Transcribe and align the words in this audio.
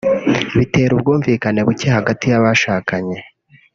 bitera 0.57 0.91
ubwumvukane 0.93 1.59
buke 1.67 1.87
hagati 1.97 2.25
y’abashakanye 2.31 3.17